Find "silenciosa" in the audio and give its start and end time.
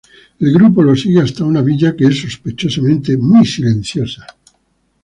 3.45-4.25